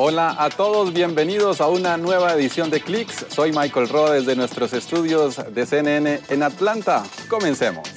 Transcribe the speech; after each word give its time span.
Hola 0.00 0.36
a 0.38 0.48
todos, 0.48 0.94
bienvenidos 0.94 1.60
a 1.60 1.66
una 1.66 1.96
nueva 1.96 2.32
edición 2.32 2.70
de 2.70 2.80
Clicks. 2.80 3.26
Soy 3.30 3.50
Michael 3.50 3.88
Roa 3.88 4.12
desde 4.12 4.36
nuestros 4.36 4.72
estudios 4.72 5.40
de 5.52 5.66
CNN 5.66 6.20
en 6.28 6.44
Atlanta. 6.44 7.04
Comencemos. 7.26 7.88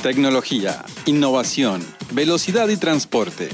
Tecnología, 0.00 0.84
innovación, 1.06 1.84
velocidad 2.12 2.68
y 2.68 2.76
transporte. 2.76 3.48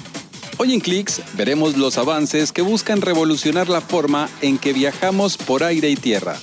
Hoy 0.59 0.75
en 0.75 0.81
Clicks 0.81 1.23
veremos 1.39 1.79
los 1.79 1.97
avances 1.97 2.53
que 2.53 2.61
buscan 2.61 3.01
revolucionar 3.01 3.71
la 3.71 3.81
forma 3.81 4.29
en 4.43 4.59
que 4.59 4.75
viajamos 4.75 5.39
por 5.39 5.65
aire 5.65 5.89
y 5.89 5.97
tierra. 5.97 6.37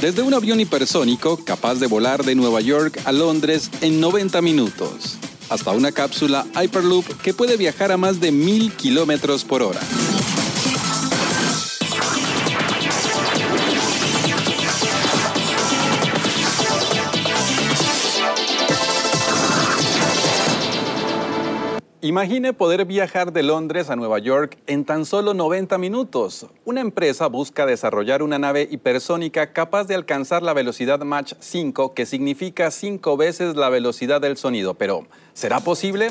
Desde 0.00 0.22
un 0.22 0.32
avión 0.32 0.60
hipersónico 0.60 1.44
capaz 1.44 1.76
de 1.76 1.86
volar 1.86 2.24
de 2.24 2.34
Nueva 2.34 2.62
York 2.62 3.00
a 3.04 3.12
Londres 3.12 3.70
en 3.80 4.00
90 4.00 4.42
minutos, 4.42 5.18
hasta 5.54 5.70
una 5.70 5.92
cápsula 5.92 6.46
Hyperloop 6.60 7.06
que 7.22 7.32
puede 7.32 7.56
viajar 7.56 7.92
a 7.92 7.96
más 7.96 8.20
de 8.20 8.32
1000 8.32 8.72
kilómetros 8.72 9.44
por 9.44 9.62
hora. 9.62 9.80
Imagine 22.04 22.52
poder 22.52 22.84
viajar 22.84 23.32
de 23.32 23.42
Londres 23.42 23.88
a 23.88 23.96
Nueva 23.96 24.18
York 24.18 24.58
en 24.66 24.84
tan 24.84 25.06
solo 25.06 25.32
90 25.32 25.78
minutos. 25.78 26.46
Una 26.66 26.82
empresa 26.82 27.28
busca 27.28 27.64
desarrollar 27.64 28.22
una 28.22 28.38
nave 28.38 28.68
hipersónica 28.70 29.54
capaz 29.54 29.84
de 29.84 29.94
alcanzar 29.94 30.42
la 30.42 30.52
velocidad 30.52 31.00
Mach 31.00 31.32
5, 31.40 31.94
que 31.94 32.04
significa 32.04 32.70
cinco 32.70 33.16
veces 33.16 33.56
la 33.56 33.70
velocidad 33.70 34.20
del 34.20 34.36
sonido. 34.36 34.74
Pero, 34.74 35.06
¿será 35.32 35.60
posible? 35.60 36.10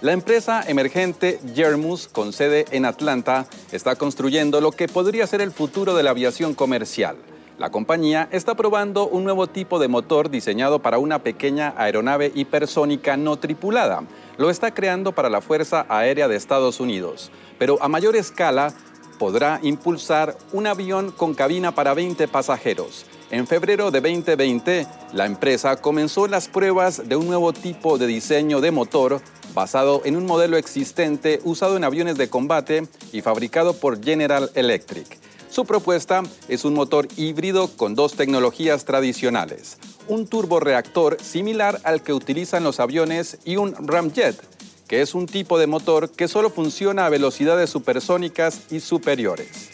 La 0.00 0.10
empresa 0.10 0.64
emergente 0.66 1.38
Germus, 1.54 2.08
con 2.08 2.32
sede 2.32 2.64
en 2.72 2.84
Atlanta, 2.84 3.46
está 3.70 3.94
construyendo 3.94 4.60
lo 4.60 4.72
que 4.72 4.88
podría 4.88 5.24
ser 5.28 5.40
el 5.40 5.52
futuro 5.52 5.94
de 5.94 6.02
la 6.02 6.10
aviación 6.10 6.54
comercial. 6.54 7.14
La 7.58 7.70
compañía 7.70 8.28
está 8.32 8.56
probando 8.56 9.06
un 9.06 9.22
nuevo 9.22 9.46
tipo 9.46 9.78
de 9.78 9.86
motor 9.86 10.30
diseñado 10.30 10.80
para 10.80 10.98
una 10.98 11.20
pequeña 11.20 11.74
aeronave 11.76 12.32
hipersónica 12.34 13.16
no 13.16 13.36
tripulada 13.36 14.02
lo 14.38 14.50
está 14.50 14.72
creando 14.72 15.12
para 15.12 15.28
la 15.28 15.42
Fuerza 15.42 15.84
Aérea 15.88 16.28
de 16.28 16.36
Estados 16.36 16.80
Unidos, 16.80 17.30
pero 17.58 17.76
a 17.82 17.88
mayor 17.88 18.16
escala 18.16 18.72
podrá 19.18 19.58
impulsar 19.62 20.38
un 20.52 20.66
avión 20.66 21.10
con 21.10 21.34
cabina 21.34 21.74
para 21.74 21.92
20 21.92 22.28
pasajeros. 22.28 23.04
En 23.30 23.46
febrero 23.46 23.90
de 23.90 24.00
2020, 24.00 24.86
la 25.12 25.26
empresa 25.26 25.76
comenzó 25.76 26.28
las 26.28 26.48
pruebas 26.48 27.08
de 27.08 27.16
un 27.16 27.26
nuevo 27.26 27.52
tipo 27.52 27.98
de 27.98 28.06
diseño 28.06 28.60
de 28.62 28.70
motor 28.70 29.20
basado 29.54 30.02
en 30.04 30.16
un 30.16 30.24
modelo 30.24 30.56
existente 30.56 31.40
usado 31.44 31.76
en 31.76 31.84
aviones 31.84 32.16
de 32.16 32.30
combate 32.30 32.86
y 33.12 33.20
fabricado 33.20 33.74
por 33.74 34.02
General 34.02 34.50
Electric. 34.54 35.27
Su 35.58 35.66
propuesta 35.66 36.22
es 36.46 36.64
un 36.64 36.74
motor 36.74 37.08
híbrido 37.16 37.66
con 37.66 37.96
dos 37.96 38.14
tecnologías 38.14 38.84
tradicionales, 38.84 39.78
un 40.06 40.28
turboreactor 40.28 41.16
similar 41.20 41.80
al 41.82 42.00
que 42.00 42.12
utilizan 42.12 42.62
los 42.62 42.78
aviones 42.78 43.38
y 43.44 43.56
un 43.56 43.74
ramjet, 43.84 44.40
que 44.86 45.02
es 45.02 45.16
un 45.16 45.26
tipo 45.26 45.58
de 45.58 45.66
motor 45.66 46.10
que 46.12 46.28
solo 46.28 46.50
funciona 46.50 47.06
a 47.06 47.08
velocidades 47.08 47.70
supersónicas 47.70 48.70
y 48.70 48.78
superiores. 48.78 49.70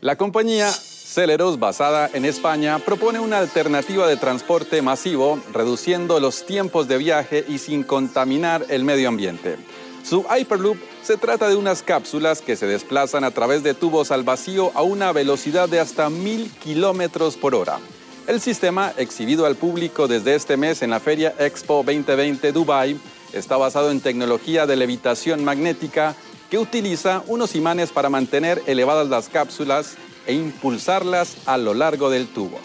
La 0.00 0.16
compañía 0.16 0.68
Celeros, 0.72 1.60
basada 1.60 2.10
en 2.12 2.24
España, 2.24 2.80
propone 2.80 3.20
una 3.20 3.38
alternativa 3.38 4.08
de 4.08 4.16
transporte 4.16 4.82
masivo, 4.82 5.38
reduciendo 5.52 6.18
los 6.18 6.44
tiempos 6.44 6.88
de 6.88 6.98
viaje 6.98 7.44
y 7.48 7.58
sin 7.58 7.84
contaminar 7.84 8.66
el 8.68 8.82
medio 8.82 9.10
ambiente. 9.10 9.58
Su 10.02 10.24
Hyperloop 10.24 10.78
se 11.02 11.16
trata 11.16 11.48
de 11.48 11.56
unas 11.56 11.82
cápsulas 11.82 12.40
que 12.42 12.56
se 12.56 12.66
desplazan 12.66 13.24
a 13.24 13.30
través 13.30 13.62
de 13.62 13.74
tubos 13.74 14.10
al 14.10 14.24
vacío 14.24 14.72
a 14.74 14.82
una 14.82 15.12
velocidad 15.12 15.68
de 15.68 15.80
hasta 15.80 16.10
1000 16.10 16.50
kilómetros 16.62 17.36
por 17.36 17.54
hora. 17.54 17.78
El 18.26 18.40
sistema, 18.40 18.92
exhibido 18.96 19.46
al 19.46 19.56
público 19.56 20.08
desde 20.08 20.34
este 20.34 20.56
mes 20.56 20.82
en 20.82 20.90
la 20.90 21.00
Feria 21.00 21.34
Expo 21.38 21.82
2020 21.84 22.52
Dubai, 22.52 22.98
está 23.32 23.56
basado 23.56 23.90
en 23.90 24.00
tecnología 24.00 24.66
de 24.66 24.76
levitación 24.76 25.44
magnética 25.44 26.14
que 26.50 26.58
utiliza 26.58 27.22
unos 27.26 27.54
imanes 27.54 27.90
para 27.90 28.10
mantener 28.10 28.62
elevadas 28.66 29.08
las 29.08 29.28
cápsulas 29.28 29.96
e 30.26 30.34
impulsarlas 30.34 31.36
a 31.46 31.56
lo 31.56 31.74
largo 31.74 32.10
del 32.10 32.26
tubo. 32.26 32.58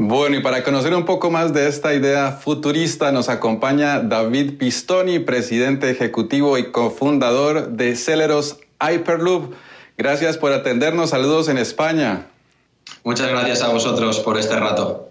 Bueno, 0.00 0.36
y 0.36 0.40
para 0.40 0.62
conocer 0.62 0.94
un 0.94 1.04
poco 1.04 1.28
más 1.32 1.52
de 1.52 1.66
esta 1.66 1.92
idea 1.92 2.30
futurista 2.30 3.10
nos 3.10 3.28
acompaña 3.28 3.98
David 3.98 4.56
Pistoni, 4.56 5.18
presidente 5.18 5.90
ejecutivo 5.90 6.56
y 6.56 6.70
cofundador 6.70 7.70
de 7.70 7.96
Celeros 7.96 8.60
Hyperloop. 8.80 9.54
Gracias 9.96 10.38
por 10.38 10.52
atendernos. 10.52 11.10
Saludos 11.10 11.48
en 11.48 11.58
España. 11.58 12.28
Muchas 13.02 13.28
gracias 13.28 13.60
a 13.62 13.70
vosotros 13.70 14.20
por 14.20 14.38
este 14.38 14.54
rato. 14.54 15.08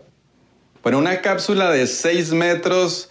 Bueno, 0.83 0.99
una 0.99 1.19
cápsula 1.19 1.69
de 1.69 1.85
6 1.85 2.31
metros 2.31 3.09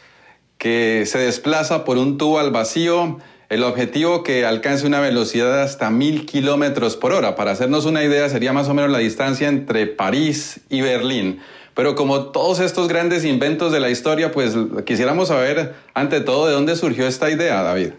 que 0.56 1.04
se 1.04 1.18
desplaza 1.18 1.84
por 1.84 1.98
un 1.98 2.16
tubo 2.16 2.38
al 2.38 2.52
vacío. 2.52 3.18
El 3.50 3.62
objetivo 3.62 4.22
que 4.22 4.46
alcance 4.46 4.86
una 4.86 5.00
velocidad 5.00 5.54
de 5.54 5.62
hasta 5.64 5.90
1000 5.90 6.24
kilómetros 6.24 6.96
por 6.96 7.12
hora. 7.12 7.36
Para 7.36 7.50
hacernos 7.50 7.84
una 7.84 8.02
idea, 8.02 8.30
sería 8.30 8.54
más 8.54 8.66
o 8.68 8.72
menos 8.72 8.90
la 8.90 8.98
distancia 8.98 9.46
entre 9.46 9.86
París 9.86 10.60
y 10.70 10.80
Berlín. 10.80 11.42
Pero 11.76 11.94
como 11.94 12.30
todos 12.32 12.58
estos 12.60 12.88
grandes 12.88 13.22
inventos 13.26 13.70
de 13.70 13.80
la 13.80 13.90
historia, 13.90 14.32
pues 14.32 14.54
quisiéramos 14.86 15.28
saber, 15.28 15.74
ante 15.92 16.22
todo, 16.22 16.46
de 16.46 16.54
dónde 16.54 16.74
surgió 16.74 17.06
esta 17.06 17.30
idea, 17.30 17.62
David. 17.62 17.90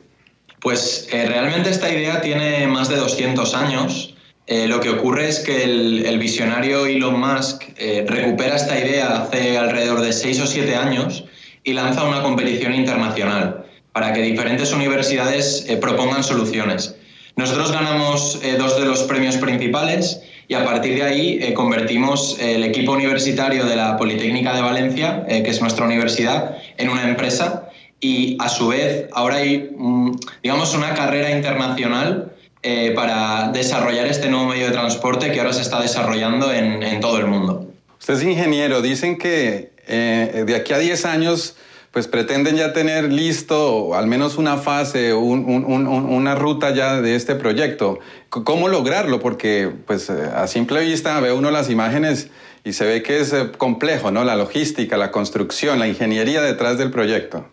Pues 0.60 1.08
eh, 1.12 1.28
realmente 1.28 1.70
esta 1.70 1.88
idea 1.88 2.20
tiene 2.20 2.66
más 2.66 2.90
de 2.90 2.96
200 2.96 3.54
años. 3.54 4.16
Eh, 4.48 4.68
lo 4.68 4.80
que 4.80 4.90
ocurre 4.90 5.30
es 5.30 5.42
que 5.42 5.64
el, 5.64 6.18
visionario 6.18 6.88
Elon 6.88 7.20
Musk 7.20 7.66
eh, 7.78 8.04
recupera 8.08 8.56
esta 8.56 8.80
idea 8.80 9.16
hace 9.16 9.60
alrededor 9.60 10.02
de 10.02 10.12
seis 10.12 10.42
o 10.42 10.48
siete 10.48 10.76
años 10.76 11.26
y 11.64 11.74
lanza 11.74 12.04
una 12.04 12.24
competición 12.24 12.74
internacional 12.74 13.64
para 13.92 14.12
que 14.12 14.24
diferentes 14.24 14.74
universidades 14.74 15.66
eh, 15.70 15.78
propongan 15.78 16.24
soluciones. 16.24 16.96
Nosotros 17.36 17.72
ganamos 17.72 18.40
dos 18.58 18.80
de 18.80 18.86
los 18.88 19.04
premios 19.04 19.38
principales 19.38 20.22
y 20.48 20.54
a 20.54 20.64
partir 20.64 20.96
de 20.96 21.04
ahí 21.04 21.54
convertimos 21.54 22.38
el 22.40 22.64
equipo 22.64 22.94
universitario 22.94 23.66
de 23.66 23.76
la 23.76 23.98
Politécnica 23.98 24.56
de 24.56 24.62
Valencia, 24.62 25.26
que 25.28 25.50
es 25.50 25.62
nuestra 25.62 25.86
universidad, 25.86 26.58
en 26.78 26.90
una 26.90 27.08
empresa 27.10 27.68
y 28.00 28.38
a 28.40 28.50
su 28.50 28.68
vez 28.68 29.08
ahora 29.14 29.38
hay, 29.38 29.72
mm, 29.76 30.12
digamos, 30.44 30.74
una 30.76 30.94
carrera 30.94 31.32
internacional 31.32 32.34
eh, 32.64 32.92
para 32.96 33.52
desarrollar 33.52 34.08
este 34.08 34.30
nuevo 34.30 34.48
medio 34.48 34.68
de 34.68 34.72
transporte 34.72 35.32
que 35.32 35.40
ahora 35.40 35.54
se 35.54 35.62
está 35.62 35.82
desarrollando 35.82 36.52
en, 36.52 37.00
todo 37.00 37.18
el 37.18 37.28
mundo. 37.28 37.72
Usted 38.00 38.16
es 38.16 38.24
ingeniero, 38.24 38.82
dicen 38.82 39.18
que 39.18 39.72
eh, 39.88 40.44
de 40.46 40.56
aquí 40.56 40.74
a 40.74 40.80
10 40.80 41.06
años 41.06 41.56
pues 41.98 42.08
pretenden 42.08 42.58
ya 42.58 42.74
tener 42.74 43.12
listo 43.12 43.96
al 43.96 44.06
menos 44.06 44.38
una 44.38 44.58
fase, 44.58 45.16
una 45.16 46.36
ruta 46.36 46.70
ya 46.70 47.02
de 47.02 47.16
este 47.16 47.34
proyecto. 47.34 47.98
¿Cómo 48.30 48.68
lograrlo? 48.68 49.20
Porque 49.20 49.72
pues 49.88 50.08
eh, 50.12 50.30
a 50.36 50.46
simple 50.46 50.82
vista 50.82 51.20
ve 51.22 51.32
uno 51.32 51.50
las 51.50 51.72
imágenes 51.72 52.28
y 52.64 52.74
se 52.74 52.86
ve 52.86 53.02
que 53.02 53.20
es 53.20 53.34
complejo, 53.58 54.12
¿no? 54.12 54.24
La 54.24 54.36
logística, 54.36 54.96
la 54.96 55.10
construcción, 55.10 55.80
la 55.80 55.88
ingeniería 55.88 56.44
detrás 56.44 56.78
del 56.78 56.92
proyecto. 56.92 57.50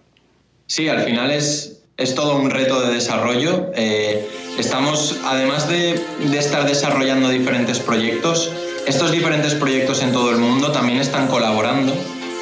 Sí, 0.67 0.91
al 0.91 1.05
final 1.05 1.31
es, 1.31 1.81
es 1.97 2.15
todo 2.15 2.37
un 2.37 2.51
reto 2.51 2.83
de 2.83 2.93
desarrollo. 2.93 3.71
Estamos, 4.59 5.21
además 5.25 5.71
de, 5.71 5.99
estar 6.37 6.69
desarrollando 6.69 7.31
diferentes 7.31 7.79
proyectos, 7.79 8.53
estos 8.87 9.11
diferentes 9.11 9.55
proyectos 9.55 10.03
en 10.03 10.13
todo 10.13 10.31
el 10.33 10.37
mundo 10.37 10.71
también 10.71 10.99
están 10.99 11.29
colaborando 11.29 11.95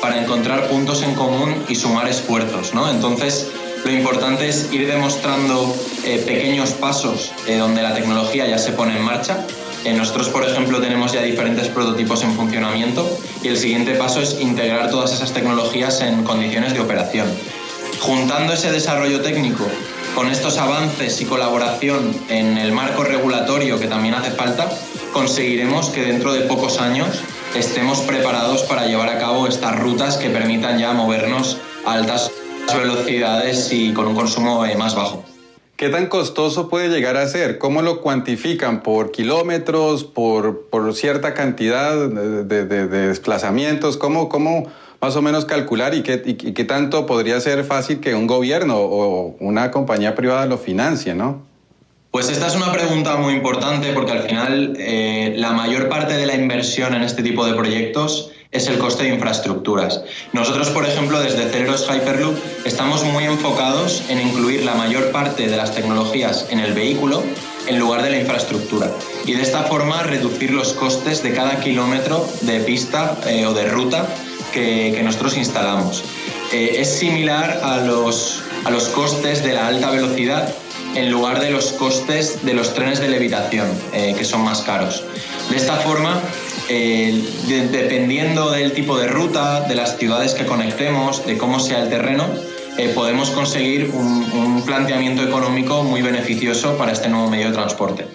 para 0.02 0.20
encontrar 0.20 0.69
puntos 0.69 1.02
en 1.02 1.14
común 1.14 1.64
y 1.69 1.76
sumar 1.76 2.08
esfuerzos, 2.08 2.75
¿no? 2.75 2.90
Entonces, 2.90 3.50
lo 3.84 3.90
importante 3.90 4.49
es 4.49 4.70
ir 4.70 4.87
demostrando 4.87 5.75
eh, 6.04 6.22
pequeños 6.26 6.72
pasos 6.72 7.32
eh, 7.46 7.56
donde 7.56 7.81
la 7.81 7.94
tecnología 7.94 8.46
ya 8.46 8.58
se 8.58 8.72
pone 8.72 8.96
en 8.96 9.02
marcha 9.02 9.46
nosotros, 9.90 10.28
por 10.28 10.44
ejemplo, 10.44 10.81
tenemos 10.81 11.12
ya 11.12 11.22
diferentes 11.22 11.69
prototipos 11.69 12.22
en 12.22 12.32
funcionamiento 12.34 13.19
y 13.43 13.49
el 13.49 13.56
siguiente 13.56 13.94
paso 13.94 14.20
es 14.20 14.40
integrar 14.40 14.90
todas 14.90 15.12
esas 15.12 15.32
tecnologías 15.32 16.00
en 16.00 16.22
condiciones 16.22 16.75
de 16.75 16.81
operación. 16.81 17.26
Juntando 18.00 18.52
ese 18.52 18.70
desarrollo 18.70 19.20
técnico 19.20 19.66
con 20.14 20.28
estos 20.28 20.58
avances 20.58 21.20
y 21.20 21.25
colaboración 21.25 22.14
en 22.28 22.58
el 22.58 22.72
marco 22.72 23.02
regulatorio 23.02 23.78
que 23.78 23.87
también 23.87 24.14
hace 24.14 24.31
falta, 24.31 24.70
conseguiremos 25.12 25.88
que 25.88 26.02
dentro 26.02 26.32
de 26.32 26.43
pocos 26.43 26.81
años 26.81 27.08
estemos 27.54 28.00
preparados 28.00 28.62
para 28.62 28.87
llevar 28.87 29.08
a 29.08 29.19
cabo 29.19 29.46
estas 29.46 29.78
rutas 29.78 30.16
que 30.16 30.31
permitan 30.31 30.78
ya 30.78 30.93
movernos 30.93 31.58
a 31.84 31.94
altas 31.94 32.31
velocidades 32.75 33.72
y 33.72 33.93
con 33.93 34.06
un 34.06 34.14
consumo 34.14 34.64
eh, 34.64 34.76
más 34.76 34.94
bajo. 34.94 35.25
¿Qué 35.76 35.88
tan 35.88 36.06
costoso 36.06 36.69
puede 36.69 36.88
llegar 36.88 37.16
a 37.16 37.26
ser? 37.26 37.58
¿Cómo 37.58 37.82
lo 37.82 38.00
cuantifican? 38.00 38.82
¿Por 38.82 39.10
kilómetros? 39.10 40.04
¿Por, 40.04 40.69
por 40.70 40.94
cierta 40.94 41.34
cantidad 41.34 42.08
de, 42.08 42.64
desplazamientos? 42.87 43.96
¿Cómo, 43.96 44.28
¿Cómo, 44.28 44.69
más 45.00 45.16
o 45.16 45.22
menos 45.22 45.44
calcular 45.44 45.94
y 45.94 46.02
qué, 46.02 46.22
y, 46.25 46.34
qué 46.34 46.64
tanto 46.64 47.04
podría 47.04 47.40
ser 47.40 47.64
fácil 47.64 48.00
que 48.00 48.14
un 48.14 48.28
gobierno 48.28 48.76
o 48.78 49.37
una 49.40 49.70
compañía 49.72 50.14
privada 50.14 50.46
lo 50.46 50.56
financie, 50.56 51.14
no? 51.14 51.51
Pues 52.12 52.29
esta 52.29 52.47
es 52.47 52.55
una 52.55 52.70
pregunta 52.70 53.17
muy 53.17 53.32
importante 53.32 53.91
porque 53.94 54.12
al 54.12 54.25
final 54.25 54.75
eh, 54.79 55.32
la 55.35 55.53
mayor 55.53 55.88
parte 55.88 56.12
de 56.12 56.26
la 56.26 56.35
inversión 56.35 56.93
en 56.94 57.03
este 57.05 57.23
tipo 57.23 57.47
de 57.47 57.55
proyectos 57.55 58.32
es 58.50 58.67
el 58.67 58.76
coste 58.76 59.05
de 59.05 59.14
infraestructuras. 59.14 60.03
Nosotros, 60.35 60.69
por 60.69 60.85
ejemplo, 60.85 61.19
desde 61.23 61.49
Celeros 61.49 61.88
Hyperloop 61.88 62.37
estamos 62.67 63.03
muy 63.05 63.25
enfocados 63.25 64.03
en 64.11 64.20
incluir 64.20 64.62
la 64.62 64.75
mayor 64.75 65.11
parte 65.11 65.49
de 65.49 65.56
las 65.56 65.75
tecnologías 65.75 66.49
en 66.50 66.61
el 66.61 66.75
vehículo 66.75 67.23
en 67.67 67.79
lugar 67.79 68.03
de 68.03 68.11
la 68.11 68.19
infraestructura 68.19 68.91
y 69.25 69.32
de 69.32 69.41
esta 69.41 69.62
forma 69.62 70.03
reducir 70.03 70.50
los 70.50 70.75
costes 70.75 71.23
de 71.23 71.32
cada 71.32 71.61
kilómetro 71.61 72.29
de 72.43 72.61
pista 72.61 73.17
eh, 73.26 73.47
o 73.47 73.55
de 73.55 73.70
ruta 73.70 74.06
que, 74.53 75.00
nosotros 75.03 75.38
instalamos. 75.38 76.05
Eh, 76.53 76.76
es 76.76 76.91
similar 76.91 77.61
a 77.62 77.79
los, 77.79 78.43
a 78.67 78.70
los 78.70 78.88
costes 78.91 79.43
de 79.43 79.55
la 79.55 79.69
alta 79.69 79.91
velocidad 79.91 80.55
en 80.94 81.11
lugar 81.11 81.41
de 81.41 81.50
los 81.50 81.73
costes 81.73 82.44
de 82.44 82.55
los 82.55 82.75
trenes 82.75 83.00
de 83.00 83.09
levitación, 83.09 83.69
eh, 83.93 84.15
que 84.17 84.25
son 84.25 84.43
más 84.43 84.62
caros. 84.62 85.05
De 85.50 85.56
esta 85.56 85.77
forma, 85.77 86.21
eh, 86.69 87.25
dependiendo 87.71 88.50
del 88.50 88.73
tipo 88.73 88.99
de 88.99 89.09
ruta, 89.09 89.62
de 89.62 89.75
las 89.75 89.97
ciudades 89.97 90.35
que 90.35 90.44
conectemos, 90.47 91.25
de 91.27 91.39
cómo 91.39 91.61
sea 91.61 91.83
el 91.83 91.89
terreno, 91.89 92.27
eh, 92.79 92.91
podemos 92.94 93.31
conseguir 93.31 93.91
un, 93.93 94.62
planteamiento 94.65 95.25
económico 95.25 95.83
muy 95.83 96.03
beneficioso 96.03 96.79
para 96.79 96.93
este 96.93 97.09
nuevo 97.09 97.29
medio 97.29 97.49
de 97.49 97.53
transporte. 97.53 98.06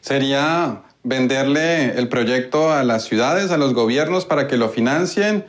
Sería 0.00 0.82
venderle 1.02 1.96
el 1.98 2.08
proyecto 2.08 2.72
a 2.72 2.82
las 2.84 3.04
ciudades, 3.04 3.50
a 3.50 3.58
los 3.58 3.74
gobiernos 3.74 4.24
para 4.24 4.48
que 4.48 4.56
lo 4.56 4.70
financien 4.70 5.44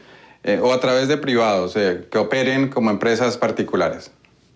o 0.62 0.74
a 0.74 0.80
través 0.80 1.08
de 1.08 1.18
privados 1.18 1.74
que 1.74 2.18
operen 2.18 2.68
como 2.68 2.92
empresas 2.92 3.38
particulares. 3.38 4.12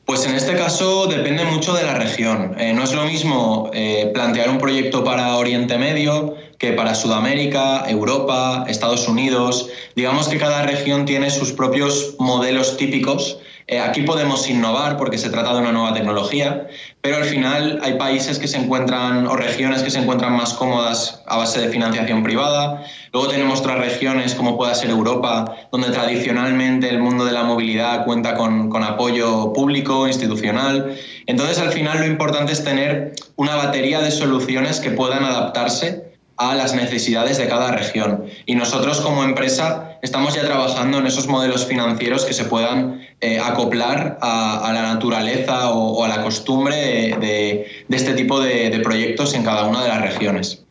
Pues 0.09 0.25
en 0.25 0.33
este 0.33 0.55
caso 0.55 1.05
depende 1.05 1.45
mucho 1.45 1.71
de 1.75 1.83
la 1.83 1.93
región. 1.93 2.55
Eh, 2.57 2.73
no 2.73 2.83
es 2.83 2.95
lo 2.95 3.05
mismo 3.05 3.69
eh, 3.75 4.09
plantear 4.11 4.49
un 4.49 4.57
proyecto 4.57 5.03
para 5.03 5.37
Oriente 5.37 5.77
Medio 5.77 6.33
que 6.57 6.73
para 6.73 6.95
Sudamérica, 6.95 7.87
Europa, 7.87 8.65
Estados 8.67 9.07
Unidos. 9.07 9.69
Digamos 9.95 10.27
que 10.27 10.39
cada 10.39 10.63
región 10.63 11.05
tiene 11.05 11.29
sus 11.29 11.51
propios 11.51 12.15
modelos 12.17 12.75
típicos 12.75 13.37
eh, 13.71 13.79
aquí 13.79 14.01
podemos 14.01 14.49
innovar 14.49 14.97
porque 14.97 15.19
se 15.19 15.29
trata 15.29 15.53
de 15.53 15.59
una 15.59 15.71
nueva 15.71 15.93
tecnología, 15.93 16.67
pero 17.01 17.17
al 17.17 17.23
final 17.23 17.79
hay 17.81 17.93
países 17.97 18.39
que 18.39 18.47
se 18.47 18.57
encuentran 18.57 19.25
o 19.25 19.35
regiones 19.35 19.83
que 19.83 19.89
se 19.89 19.99
encuentran 19.99 20.35
más 20.35 20.53
cómodas 20.53 21.23
a 21.27 21.37
base 21.37 21.61
de 21.61 21.69
financiación 21.69 22.23
privada. 22.23 22.83
Luego 23.13 23.29
tenemos 23.29 23.61
otras 23.61 23.79
regiones 23.79 24.35
como 24.35 24.57
pueda 24.57 24.75
ser 24.75 24.89
Europa, 24.89 25.55
donde 25.71 25.91
tradicionalmente 25.91 26.89
el 26.89 26.99
mundo 26.99 27.23
de 27.23 27.31
la 27.31 27.43
movilidad 27.43 28.03
cuenta 28.03 28.35
con, 28.35 28.69
con 28.69 28.83
apoyo 28.83 29.53
público, 29.53 30.07
institucional. 30.07 30.97
Entonces 31.25 31.59
al 31.59 31.71
final 31.71 31.99
lo 31.99 32.05
importante 32.05 32.51
es 32.51 32.65
tener 32.65 33.13
una 33.37 33.55
batería 33.55 34.01
de 34.01 34.11
soluciones 34.11 34.81
que 34.81 34.91
puedan 34.91 35.23
adaptarse 35.23 36.08
a 36.39 36.55
las 36.55 36.73
necesidades 36.73 37.37
de 37.37 37.47
cada 37.47 37.71
región. 37.71 38.23
Y 38.45 38.55
nosotros 38.55 39.01
como 39.01 39.23
empresa 39.23 39.97
estamos 40.01 40.33
ya 40.35 40.41
trabajando 40.45 40.97
en 40.97 41.05
esos 41.05 41.27
modelos 41.27 41.65
financieros 41.65 42.23
que 42.23 42.33
se 42.33 42.45
puedan 42.45 43.05
eh, 43.19 43.39
acoplar 43.39 44.17
a, 44.21 44.71
la 44.73 44.81
naturaleza 44.83 45.71
o, 45.71 46.03
a 46.03 46.07
la 46.07 46.23
costumbre 46.23 47.17
de, 47.19 47.67
este 47.89 48.13
tipo 48.13 48.39
de, 48.39 48.79
proyectos 48.81 49.33
en 49.33 49.43
cada 49.43 49.65
una 49.65 49.83
de 49.83 49.89
las 49.89 50.01
regiones. 50.01 50.63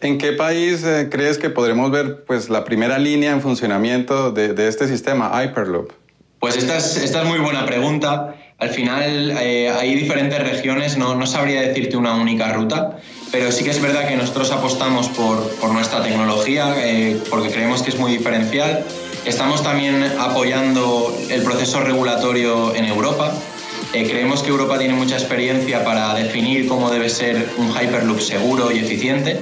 ¿En 0.00 0.18
qué 0.18 0.32
país 0.32 0.84
eh, 0.84 1.08
crees 1.10 1.38
que 1.38 1.50
podremos 1.50 1.90
ver 1.90 2.24
pues, 2.24 2.48
la 2.48 2.64
primera 2.64 2.98
línea 2.98 3.32
en 3.32 3.40
funcionamiento 3.40 4.30
de, 4.30 4.68
este 4.68 4.86
sistema 4.86 5.32
Hyperloop? 5.42 5.90
Pues 6.42 6.56
esta 6.56 6.76
es, 6.76 6.96
esta 6.96 7.22
es 7.22 7.28
muy 7.28 7.38
buena 7.38 7.64
pregunta. 7.64 8.34
Al 8.58 8.70
final 8.70 9.30
eh, 9.40 9.70
hay 9.70 9.94
diferentes 9.94 10.40
regiones, 10.42 10.96
no, 10.96 11.14
no 11.14 11.24
sabría 11.24 11.60
decirte 11.60 11.96
una 11.96 12.16
única 12.16 12.52
ruta, 12.52 12.98
pero 13.30 13.52
sí 13.52 13.62
que 13.62 13.70
es 13.70 13.80
verdad 13.80 14.08
que 14.08 14.16
nosotros 14.16 14.50
apostamos 14.50 15.08
por, 15.10 15.48
por 15.58 15.70
nuestra 15.70 16.02
tecnología 16.02 16.74
eh, 16.78 17.16
porque 17.30 17.48
creemos 17.50 17.84
que 17.84 17.90
es 17.90 17.96
muy 17.96 18.10
diferencial. 18.10 18.84
Estamos 19.24 19.62
también 19.62 20.02
apoyando 20.18 21.16
el 21.30 21.42
proceso 21.42 21.78
regulatorio 21.78 22.74
en 22.74 22.86
Europa. 22.86 23.32
Eh, 23.92 24.08
creemos 24.10 24.42
que 24.42 24.48
Europa 24.48 24.80
tiene 24.80 24.94
mucha 24.94 25.14
experiencia 25.14 25.84
para 25.84 26.12
definir 26.14 26.66
cómo 26.66 26.90
debe 26.90 27.08
ser 27.08 27.50
un 27.56 27.70
Hyperloop 27.70 28.18
seguro 28.18 28.72
y 28.72 28.80
eficiente, 28.80 29.38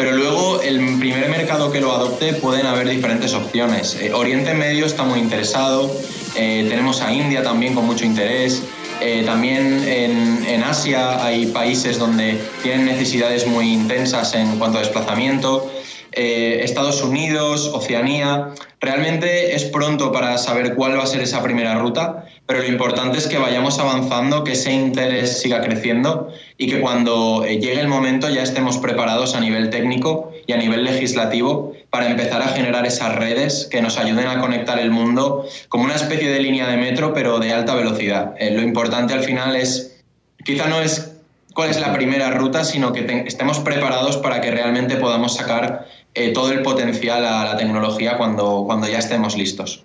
pero 0.00 0.16
luego 0.16 0.62
el 0.62 0.98
primer 0.98 1.28
mercado 1.28 1.70
que 1.70 1.78
lo 1.78 1.92
adopte 1.92 2.32
pueden 2.32 2.64
haber 2.64 2.88
diferentes 2.88 3.34
opciones. 3.34 3.98
Eh, 4.00 4.14
Oriente 4.14 4.54
Medio 4.54 4.86
está 4.86 5.02
muy 5.02 5.20
interesado, 5.20 5.94
tenemos 6.34 7.02
a 7.02 7.12
India 7.12 7.42
también 7.42 7.74
con 7.74 7.84
mucho 7.84 8.06
interés. 8.06 8.62
Eh, 9.00 9.22
también 9.24 9.82
en, 9.86 10.62
Asia 10.62 11.24
hay 11.24 11.46
países 11.46 11.98
donde 11.98 12.38
tienen 12.62 12.84
necesidades 12.86 13.46
muy 13.46 13.72
intensas 13.72 14.34
en 14.34 14.58
cuanto 14.58 14.78
a 14.78 14.82
desplazamiento. 14.82 15.70
Eh, 16.12 16.60
Estados 16.64 17.02
Unidos, 17.02 17.70
Oceanía. 17.72 18.48
Realmente 18.80 19.54
es 19.54 19.64
pronto 19.64 20.10
para 20.10 20.38
saber 20.38 20.74
cuál 20.74 20.98
va 20.98 21.04
a 21.04 21.06
ser 21.06 21.20
esa 21.20 21.42
primera 21.42 21.74
ruta, 21.74 22.24
pero 22.46 22.60
lo 22.60 22.66
importante 22.66 23.18
es 23.18 23.28
que 23.28 23.38
vayamos 23.38 23.78
avanzando, 23.78 24.42
que 24.42 24.52
ese 24.52 24.72
interés 24.72 25.40
siga 25.40 25.60
creciendo 25.60 26.32
y 26.58 26.66
que 26.68 26.80
cuando 26.80 27.44
eh, 27.44 27.60
llegue 27.60 27.80
el 27.80 27.88
momento 27.88 28.28
ya 28.28 28.42
estemos 28.42 28.78
preparados 28.78 29.34
a 29.34 29.40
nivel 29.40 29.70
técnico 29.70 30.32
y 30.46 30.52
a 30.52 30.56
nivel 30.56 30.84
legislativo 30.84 31.74
para 31.90 32.10
empezar 32.10 32.42
a 32.42 32.48
generar 32.48 32.86
esas 32.86 33.14
redes 33.16 33.68
que 33.70 33.80
nos 33.82 33.98
ayuden 33.98 34.26
a 34.26 34.40
conectar 34.40 34.78
el 34.78 34.90
mundo 34.90 35.44
como 35.68 35.84
una 35.84 35.94
especie 35.94 36.30
de 36.30 36.40
línea 36.40 36.66
de 36.66 36.76
metro, 36.76 37.12
pero 37.14 37.38
de 37.38 37.52
alta 37.52 37.74
velocidad. 37.74 38.34
Eh, 38.38 38.50
lo 38.50 38.62
importante 38.62 39.14
al 39.14 39.22
final 39.22 39.54
es, 39.54 40.02
quizá 40.44 40.66
no 40.66 40.80
es 40.80 41.12
cuál 41.54 41.70
es 41.70 41.80
la 41.80 41.92
primera 41.92 42.30
ruta, 42.30 42.64
sino 42.64 42.92
que 42.92 43.24
estemos 43.26 43.58
preparados 43.58 44.16
para 44.16 44.40
que 44.40 44.50
realmente 44.50 44.96
podamos 44.96 45.36
sacar 45.36 45.86
eh, 46.14 46.32
todo 46.32 46.52
el 46.52 46.62
potencial 46.62 47.24
a 47.24 47.44
la 47.44 47.56
tecnología 47.56 48.16
cuando, 48.16 48.64
cuando 48.66 48.88
ya 48.88 48.98
estemos 48.98 49.36
listos. 49.36 49.84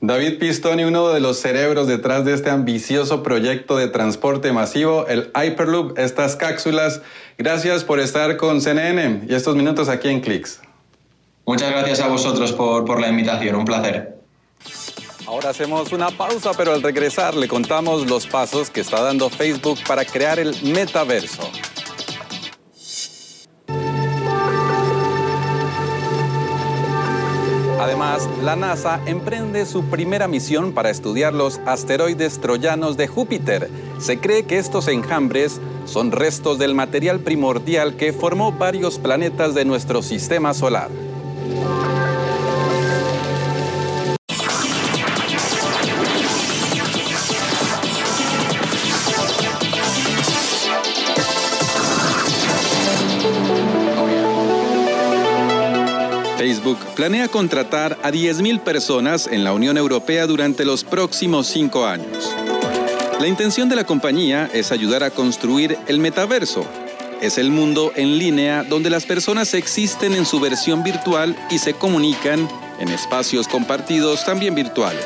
David 0.00 0.38
Pistoni, 0.38 0.84
uno 0.84 1.08
de 1.08 1.20
los 1.20 1.38
cerebros 1.38 1.88
detrás 1.88 2.24
de 2.24 2.34
este 2.34 2.50
ambicioso 2.50 3.22
proyecto 3.22 3.76
de 3.76 3.88
transporte 3.88 4.52
masivo, 4.52 5.06
el 5.08 5.32
Hyperloop, 5.34 5.98
estas 5.98 6.36
cápsulas. 6.36 7.00
Gracias 7.38 7.82
por 7.82 7.98
estar 7.98 8.36
con 8.36 8.60
CNN 8.60 9.22
y 9.28 9.34
estos 9.34 9.56
minutos 9.56 9.88
aquí 9.88 10.08
en 10.08 10.20
Clicks. 10.20 10.60
Muchas 11.46 11.70
gracias 11.70 12.00
a 12.00 12.08
vosotros 12.08 12.52
por, 12.52 12.84
por 12.84 13.00
la 13.00 13.08
invitación, 13.08 13.56
un 13.56 13.64
placer. 13.64 14.16
Ahora 15.26 15.50
hacemos 15.50 15.92
una 15.92 16.10
pausa, 16.10 16.52
pero 16.56 16.72
al 16.72 16.82
regresar 16.82 17.34
le 17.34 17.48
contamos 17.48 18.08
los 18.08 18.26
pasos 18.26 18.70
que 18.70 18.80
está 18.80 19.02
dando 19.02 19.28
Facebook 19.28 19.78
para 19.88 20.04
crear 20.04 20.38
el 20.38 20.54
metaverso. 20.62 21.50
Además, 27.78 28.28
la 28.42 28.56
NASA 28.56 29.00
emprende 29.06 29.66
su 29.66 29.84
primera 29.84 30.28
misión 30.28 30.72
para 30.72 30.90
estudiar 30.90 31.34
los 31.34 31.60
asteroides 31.66 32.40
troyanos 32.40 32.96
de 32.96 33.06
Júpiter. 33.06 33.70
Se 33.98 34.18
cree 34.18 34.44
que 34.44 34.58
estos 34.58 34.88
enjambres 34.88 35.60
son 35.84 36.10
restos 36.10 36.58
del 36.58 36.74
material 36.74 37.20
primordial 37.20 37.96
que 37.96 38.14
formó 38.14 38.52
varios 38.52 38.98
planetas 38.98 39.54
de 39.54 39.66
nuestro 39.66 40.02
sistema 40.02 40.54
solar. 40.54 40.88
Planea 56.96 57.28
contratar 57.28 57.98
a 58.02 58.10
10.000 58.10 58.60
personas 58.60 59.28
en 59.30 59.44
la 59.44 59.52
Unión 59.52 59.76
Europea 59.76 60.26
durante 60.26 60.64
los 60.64 60.82
próximos 60.82 61.46
cinco 61.46 61.86
años. 61.86 62.34
La 63.20 63.28
intención 63.28 63.68
de 63.68 63.76
la 63.76 63.84
compañía 63.84 64.48
es 64.52 64.72
ayudar 64.72 65.04
a 65.04 65.10
construir 65.10 65.76
el 65.88 66.00
metaverso, 66.00 66.66
es 67.20 67.36
el 67.36 67.50
mundo 67.50 67.92
en 67.96 68.18
línea 68.18 68.64
donde 68.64 68.88
las 68.88 69.04
personas 69.04 69.52
existen 69.52 70.14
en 70.14 70.24
su 70.24 70.40
versión 70.40 70.82
virtual 70.82 71.36
y 71.50 71.58
se 71.58 71.74
comunican 71.74 72.48
en 72.78 72.88
espacios 72.88 73.46
compartidos 73.46 74.24
también 74.24 74.54
virtuales. 74.54 75.04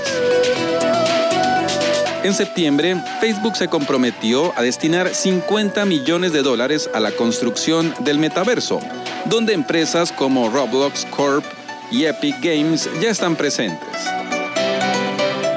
En 2.23 2.35
septiembre, 2.35 3.03
Facebook 3.21 3.57
se 3.57 3.69
comprometió 3.69 4.53
a 4.57 4.63
destinar 4.63 5.13
50 5.13 5.85
millones 5.87 6.33
de 6.33 6.43
dólares 6.43 6.89
a 6.95 7.01
la 7.01 7.11
construcción 7.13 7.93
del 8.01 8.19
metaverso, 8.19 8.79
donde 9.25 9.55
empresas 9.55 10.13
como 10.13 10.51
Roblox 10.51 11.07
Corp 11.07 11.45
y 11.91 12.05
Epic 12.05 12.37
Games 12.41 12.89
ya 13.01 13.11
están 13.11 13.37
presentes. 13.37 13.89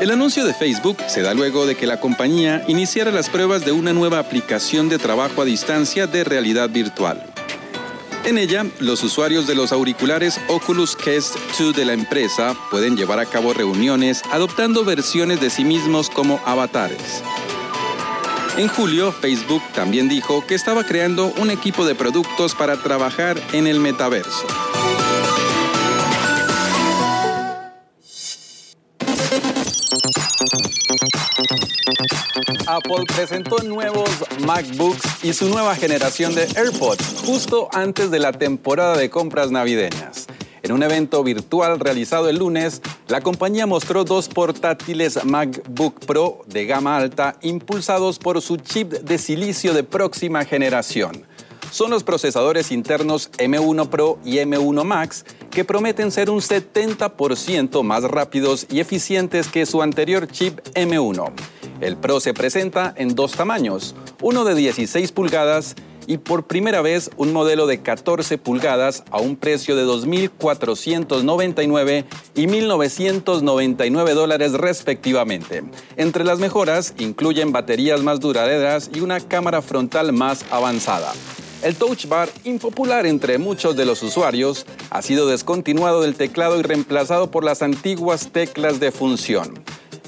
El 0.01 0.11
anuncio 0.11 0.45
de 0.45 0.53
Facebook 0.53 0.97
se 1.07 1.21
da 1.21 1.33
luego 1.33 1.65
de 1.65 1.75
que 1.75 1.87
la 1.87 1.99
compañía 1.99 2.63
iniciara 2.67 3.11
las 3.11 3.29
pruebas 3.29 3.63
de 3.63 3.71
una 3.71 3.93
nueva 3.93 4.19
aplicación 4.19 4.89
de 4.89 4.97
trabajo 4.97 5.41
a 5.41 5.45
distancia 5.45 6.07
de 6.07 6.23
realidad 6.23 6.69
virtual. 6.69 7.23
En 8.25 8.37
ella, 8.37 8.65
los 8.79 9.03
usuarios 9.03 9.47
de 9.47 9.55
los 9.55 9.71
auriculares 9.71 10.39
Oculus 10.47 10.95
Quest 10.95 11.35
2 11.59 11.75
de 11.75 11.85
la 11.85 11.93
empresa 11.93 12.55
pueden 12.71 12.95
llevar 12.95 13.19
a 13.19 13.25
cabo 13.25 13.53
reuniones 13.53 14.21
adoptando 14.31 14.85
versiones 14.85 15.41
de 15.41 15.49
sí 15.49 15.65
mismos 15.65 16.09
como 16.09 16.39
avatares. 16.45 17.21
En 18.57 18.67
julio, 18.67 19.11
Facebook 19.11 19.63
también 19.73 20.07
dijo 20.07 20.45
que 20.45 20.55
estaba 20.55 20.85
creando 20.85 21.33
un 21.37 21.49
equipo 21.49 21.85
de 21.85 21.95
productos 21.95 22.55
para 22.55 22.77
trabajar 22.77 23.41
en 23.51 23.67
el 23.67 23.79
metaverso. 23.79 24.45
Apple 32.67 33.05
presentó 33.15 33.57
nuevos 33.63 34.09
MacBooks 34.45 35.23
y 35.23 35.33
su 35.33 35.49
nueva 35.49 35.75
generación 35.75 36.33
de 36.33 36.47
AirPods 36.55 37.23
justo 37.25 37.69
antes 37.71 38.09
de 38.11 38.19
la 38.19 38.31
temporada 38.31 38.97
de 38.97 39.09
compras 39.09 39.51
navideñas. 39.51 40.27
En 40.63 40.71
un 40.71 40.81
evento 40.81 41.23
virtual 41.23 41.79
realizado 41.79 42.29
el 42.29 42.37
lunes, 42.37 42.81
la 43.07 43.19
compañía 43.19 43.67
mostró 43.67 44.05
dos 44.05 44.29
portátiles 44.29 45.25
MacBook 45.25 46.05
Pro 46.05 46.41
de 46.47 46.65
gama 46.65 46.95
alta 46.95 47.35
impulsados 47.41 48.17
por 48.17 48.41
su 48.41 48.57
chip 48.57 48.93
de 48.93 49.17
silicio 49.17 49.73
de 49.73 49.83
próxima 49.83 50.45
generación. 50.45 51.25
Son 51.69 51.89
los 51.89 52.03
procesadores 52.03 52.71
internos 52.71 53.31
M1 53.31 53.89
Pro 53.89 54.19
y 54.23 54.37
M1 54.37 54.83
Max 54.83 55.25
que 55.49 55.65
prometen 55.65 56.11
ser 56.11 56.29
un 56.29 56.39
70% 56.39 57.83
más 57.83 58.03
rápidos 58.03 58.67
y 58.69 58.79
eficientes 58.79 59.47
que 59.47 59.65
su 59.65 59.81
anterior 59.81 60.27
chip 60.27 60.59
M1. 60.75 61.33
El 61.83 61.97
Pro 61.97 62.21
se 62.21 62.33
presenta 62.33 62.93
en 62.95 63.13
dos 63.13 63.33
tamaños, 63.33 63.93
uno 64.21 64.45
de 64.45 64.55
16 64.55 65.11
pulgadas 65.11 65.75
y 66.07 66.17
por 66.17 66.47
primera 66.47 66.81
vez 66.81 67.11
un 67.17 67.33
modelo 67.33 67.67
de 67.67 67.81
14 67.81 68.37
pulgadas 68.37 69.03
a 69.11 69.19
un 69.19 69.35
precio 69.35 69.75
de 69.75 69.85
2.499 69.85 72.05
y 72.35 72.47
1.999 72.47 74.13
dólares 74.13 74.53
respectivamente. 74.53 75.65
Entre 75.97 76.23
las 76.23 76.39
mejoras 76.39 76.93
incluyen 76.99 77.51
baterías 77.51 78.01
más 78.01 78.21
duraderas 78.21 78.89
y 78.93 79.01
una 79.01 79.19
cámara 79.19 79.61
frontal 79.61 80.13
más 80.13 80.45
avanzada. 80.51 81.11
El 81.63 81.75
Touch 81.75 82.07
Bar, 82.07 82.29
impopular 82.45 83.05
entre 83.05 83.39
muchos 83.39 83.75
de 83.75 83.85
los 83.85 84.01
usuarios, 84.03 84.65
ha 84.89 85.01
sido 85.01 85.27
descontinuado 85.27 86.01
del 86.01 86.15
teclado 86.15 86.57
y 86.59 86.61
reemplazado 86.61 87.29
por 87.29 87.43
las 87.43 87.61
antiguas 87.61 88.29
teclas 88.31 88.79
de 88.79 88.91
función. 88.91 89.61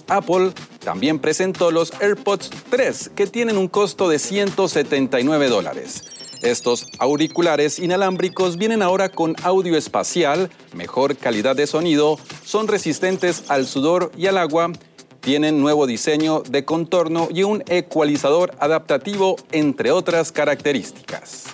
Apple 0.07 0.51
también 0.83 1.19
presentó 1.19 1.71
los 1.71 1.91
AirPods 1.99 2.49
3, 2.69 3.11
que 3.15 3.27
tienen 3.27 3.57
un 3.57 3.67
costo 3.67 4.07
de 4.09 4.19
179 4.19 5.49
dólares. 5.49 6.03
Estos 6.41 6.85
auriculares 6.99 7.79
inalámbricos 7.79 8.57
vienen 8.57 8.81
ahora 8.81 9.09
con 9.09 9.35
audio 9.41 9.77
espacial, 9.77 10.49
mejor 10.73 11.17
calidad 11.17 11.55
de 11.55 11.65
sonido, 11.65 12.19
son 12.43 12.67
resistentes 12.67 13.45
al 13.49 13.65
sudor 13.65 14.11
y 14.17 14.27
al 14.27 14.37
agua, 14.37 14.71
tienen 15.21 15.59
nuevo 15.59 15.87
diseño 15.87 16.43
de 16.47 16.65
contorno 16.65 17.29
y 17.31 17.41
un 17.41 17.63
ecualizador 17.67 18.55
adaptativo, 18.59 19.37
entre 19.51 19.91
otras 19.91 20.31
características. 20.31 21.45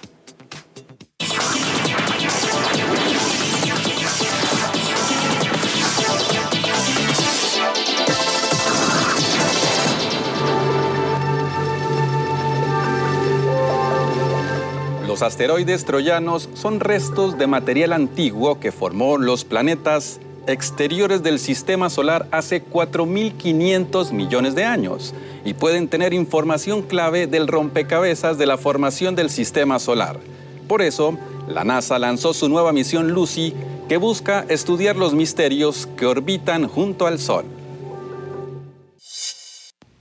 Los 15.21 15.33
asteroides 15.33 15.85
troyanos 15.85 16.49
son 16.55 16.79
restos 16.79 17.37
de 17.37 17.45
material 17.45 17.93
antiguo 17.93 18.59
que 18.59 18.71
formó 18.71 19.19
los 19.19 19.45
planetas 19.45 20.19
exteriores 20.47 21.21
del 21.21 21.37
sistema 21.37 21.91
solar 21.91 22.25
hace 22.31 22.65
4.500 22.65 24.13
millones 24.13 24.55
de 24.55 24.63
años 24.63 25.13
y 25.45 25.53
pueden 25.53 25.89
tener 25.89 26.15
información 26.15 26.81
clave 26.81 27.27
del 27.27 27.47
rompecabezas 27.47 28.39
de 28.39 28.47
la 28.47 28.57
formación 28.57 29.13
del 29.13 29.29
sistema 29.29 29.77
solar. 29.77 30.19
Por 30.67 30.81
eso, 30.81 31.19
la 31.47 31.63
NASA 31.63 31.99
lanzó 31.99 32.33
su 32.33 32.49
nueva 32.49 32.73
misión 32.73 33.11
Lucy 33.11 33.53
que 33.87 33.97
busca 33.97 34.43
estudiar 34.49 34.95
los 34.95 35.13
misterios 35.13 35.87
que 35.97 36.07
orbitan 36.07 36.67
junto 36.67 37.05
al 37.05 37.19
Sol. 37.19 37.45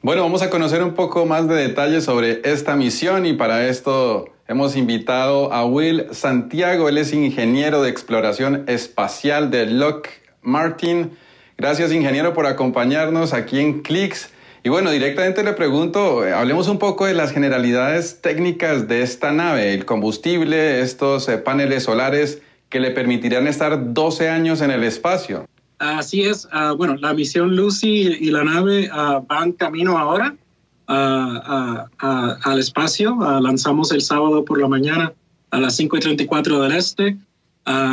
Bueno, 0.01 0.23
vamos 0.23 0.41
a 0.41 0.49
conocer 0.49 0.83
un 0.83 0.95
poco 0.95 1.27
más 1.27 1.47
de 1.47 1.57
detalles 1.57 2.05
sobre 2.05 2.41
esta 2.43 2.75
misión 2.75 3.27
y 3.27 3.35
para 3.35 3.69
esto 3.69 4.25
hemos 4.51 4.75
invitado 4.75 5.53
a 5.53 5.65
Will 5.65 6.07
Santiago. 6.11 6.89
Él 6.89 6.99
es 6.99 7.13
ingeniero 7.13 7.83
de 7.83 7.89
exploración 7.89 8.65
espacial 8.67 9.49
de 9.49 9.67
Lock 9.67 10.09
Martin. 10.43 11.13
Gracias, 11.57 11.93
ingeniero, 11.93 12.35
por 12.35 12.47
acompañarnos 12.47 13.33
aquí 13.33 13.61
en 13.61 13.81
Clicks. 13.83 14.33
Y 14.65 14.69
bueno, 14.69 14.91
directamente 14.91 15.45
le 15.45 15.53
pregunto, 15.53 16.23
hablemos 16.35 16.67
un 16.67 16.81
poco 16.81 17.07
de 17.07 17.15
las 17.15 17.31
generalidades 17.31 18.21
técnicas 18.23 18.89
de 18.89 19.03
esta 19.03 19.31
nave, 19.31 19.73
el 19.73 19.85
combustible, 19.85 20.81
estos 20.81 21.29
eh, 21.29 21.39
paneles 21.39 21.85
solares 21.85 22.43
que 22.69 22.81
le 22.81 22.91
permitirán 22.91 23.47
estar 23.47 23.95
12 23.95 24.31
años 24.31 24.63
en 24.63 24.73
el 24.73 24.83
espacio. 24.83 25.47
Así 25.79 26.23
es. 26.23 26.49
Ah, 26.51 26.73
bueno, 26.77 26.97
la 26.97 27.15
misión 27.15 27.55
Lucy 27.55 28.17
y 28.21 28.33
la 28.33 28.43
nave 28.43 28.91
uh, 28.91 29.25
van 29.25 29.53
camino 29.53 29.97
ahora 29.97 30.35
al 30.91 32.59
espacio. 32.59 33.17
lanzamos 33.41 33.93
el 33.93 34.03
sábado 34.03 34.45
por 34.45 34.61
la 34.61 34.69
mañana 34.69 35.13
a 35.51 35.61
las 35.61 35.79
5.34 35.79 36.63
del 36.63 36.73
este. 36.73 37.17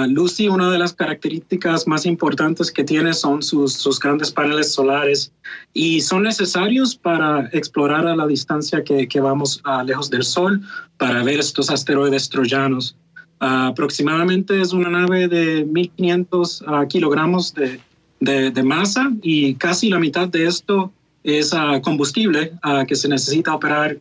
Lucy, 0.08 0.48
una 0.48 0.72
de 0.72 0.80
las 0.80 0.94
características 0.94 1.88
más 1.88 2.06
importantes 2.06 2.72
que 2.72 2.84
tiene 2.84 3.14
son 3.14 3.44
sus, 3.44 3.74
sus, 3.74 4.00
grandes 4.00 4.32
paneles 4.32 4.74
solares 4.74 5.32
y 5.74 6.02
son 6.02 6.24
necesarios 6.24 6.96
para 6.96 7.50
explorar 7.52 8.08
a 8.08 8.16
la 8.16 8.26
distancia 8.26 8.84
que, 8.84 9.08
que 9.08 9.20
vamos 9.20 9.62
lejos 9.86 10.10
del 10.10 10.24
Sol 10.24 10.62
para 10.98 11.22
ver 11.24 11.40
estos 11.40 11.70
asteroides 11.70 12.30
troyanos 12.30 12.96
aproximadamente 13.40 14.62
es 14.62 14.74
una 14.74 14.90
nave 14.90 15.28
de 15.28 15.66
1.500 15.66 16.64
ah, 16.68 16.86
kilogramos 16.88 17.54
de, 17.54 17.80
de, 18.20 18.64
masa 18.64 19.12
y 19.22 19.54
casi 19.56 19.90
la 19.90 20.00
mitad 20.00 20.28
de 20.28 20.46
esto 20.46 20.92
es 21.24 21.54
uh, 21.54 21.82
combustible 21.82 22.54
uh, 22.64 22.86
que 22.86 22.96
se 22.96 23.08
necesita 23.08 23.54
operar 23.54 23.98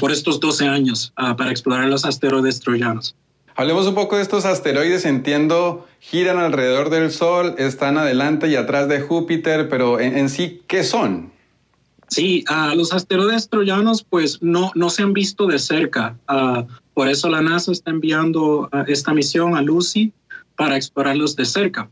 por 0.00 0.10
estos 0.10 0.40
12 0.40 0.66
años 0.66 1.12
para 1.14 1.52
explorar 1.52 1.86
los 1.86 2.04
asteroides 2.04 2.58
troyanos. 2.58 3.14
Hablemos 3.54 3.86
un 3.86 3.94
poco 3.94 4.16
de 4.16 4.22
estos 4.22 4.44
asteroides. 4.44 5.04
Entiendo, 5.04 5.86
giran 6.00 6.38
alrededor 6.38 6.90
del 6.90 7.12
Sol, 7.12 7.54
están 7.58 7.96
adelante 7.96 8.48
y 8.48 8.56
atrás 8.56 8.88
de 8.88 9.00
Júpiter, 9.00 9.68
pero 9.68 10.00
en, 10.00 10.18
en 10.18 10.28
sí, 10.30 10.62
¿qué 10.66 10.82
son? 10.82 11.30
Sí, 12.08 12.44
los 12.74 12.92
asteroides 12.92 13.48
troyanos 13.48 14.02
pues 14.02 14.42
no, 14.42 14.72
no 14.74 14.90
se 14.90 15.02
han 15.02 15.12
visto 15.12 15.46
de 15.46 15.58
cerca. 15.58 16.16
por 16.94 17.08
eso 17.08 17.28
la 17.28 17.42
NASA 17.42 17.70
está 17.70 17.90
enviando 17.90 18.68
esta 18.86 19.12
misión 19.12 19.54
a 19.54 19.62
Lucy 19.62 20.12
para 20.56 20.76
explorarlos 20.76 21.36
de 21.36 21.44
cerca. 21.44 21.88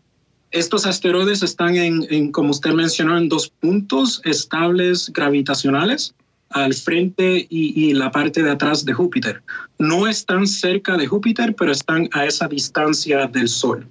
Estos 0.51 0.87
asteroides 0.87 1.43
están 1.43 1.77
en, 1.77 2.33
como 2.33 2.51
usted 2.51 2.73
mencionó, 2.73 3.19
en 3.19 3.29
dos 3.29 3.49
puntos 3.49 4.21
estables 4.25 5.13
gravitacionales, 5.13 6.15
al 6.51 6.73
frente 6.75 7.47
y, 7.51 7.89
y, 7.89 7.93
la 7.93 8.11
parte 8.11 8.43
de 8.43 8.51
atrás 8.51 8.85
de 8.85 8.93
Júpiter. 8.93 9.43
No 9.79 10.07
están 10.07 10.47
cerca 10.47 10.97
de 10.97 11.07
Júpiter, 11.07 11.55
pero 11.57 11.73
están 11.73 12.09
a 12.13 12.25
esa 12.25 12.47
distancia 12.47 13.27
del 13.27 13.49
Sol. 13.49 13.87